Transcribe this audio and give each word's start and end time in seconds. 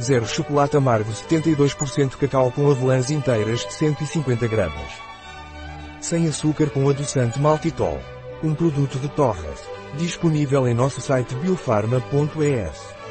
0 0.00 0.26
chocolate 0.26 0.76
amargo 0.76 1.12
72% 1.12 2.16
cacau 2.16 2.50
com 2.50 2.70
avelãs 2.70 3.10
inteiras 3.10 3.60
de 3.60 3.72
150 3.72 4.46
gramas. 4.48 4.92
Sem 6.00 6.28
açúcar 6.28 6.70
com 6.70 6.88
adoçante 6.88 7.40
maltitol. 7.40 8.00
Um 8.42 8.54
produto 8.54 8.98
de 8.98 9.08
Torres. 9.08 9.60
Disponível 9.96 10.68
em 10.68 10.74
nosso 10.74 11.00
site 11.00 11.34
biofarma.es. 11.36 13.03